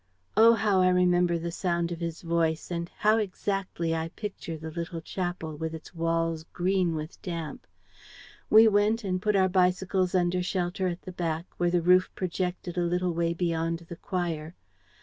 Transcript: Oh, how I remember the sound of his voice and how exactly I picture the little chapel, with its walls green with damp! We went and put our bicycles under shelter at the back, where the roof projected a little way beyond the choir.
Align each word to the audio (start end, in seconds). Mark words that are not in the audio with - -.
Oh, 0.35 0.55
how 0.55 0.81
I 0.81 0.89
remember 0.89 1.37
the 1.37 1.51
sound 1.51 1.91
of 1.91 1.99
his 1.99 2.23
voice 2.23 2.71
and 2.71 2.89
how 2.97 3.19
exactly 3.19 3.93
I 3.93 4.07
picture 4.09 4.57
the 4.57 4.71
little 4.71 4.99
chapel, 4.99 5.55
with 5.55 5.75
its 5.75 5.93
walls 5.93 6.43
green 6.43 6.95
with 6.95 7.21
damp! 7.21 7.67
We 8.49 8.67
went 8.67 9.03
and 9.03 9.21
put 9.21 9.35
our 9.35 9.47
bicycles 9.47 10.15
under 10.15 10.41
shelter 10.41 10.87
at 10.87 11.03
the 11.03 11.11
back, 11.11 11.45
where 11.57 11.69
the 11.69 11.83
roof 11.83 12.09
projected 12.15 12.79
a 12.79 12.81
little 12.81 13.13
way 13.13 13.35
beyond 13.35 13.85
the 13.89 13.95
choir. 13.95 14.55